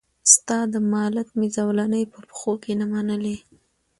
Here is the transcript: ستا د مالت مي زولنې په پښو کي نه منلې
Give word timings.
ستا 0.33 0.59
د 0.73 0.75
مالت 0.93 1.27
مي 1.37 1.47
زولنې 1.55 2.03
په 2.13 2.19
پښو 2.29 2.53
کي 2.63 2.73
نه 2.79 2.85
منلې 2.93 3.37